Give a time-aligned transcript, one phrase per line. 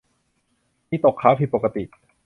[0.89, 1.83] มีตกขาวผิดปกติ